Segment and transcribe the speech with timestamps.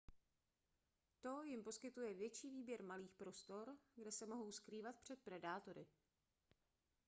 [1.21, 5.85] to jim poskytuje větší výběr malých prostor kde se mohou skrývat před predátory